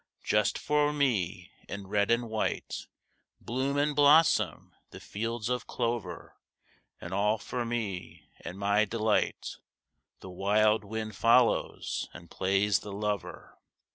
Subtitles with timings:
[0.23, 2.87] Just for me, in red and white,
[3.39, 6.39] Bloom and blossom the fields of clover;
[6.99, 9.57] And all for me and my delight
[10.21, 13.59] The wild Wind follows and plays the lover.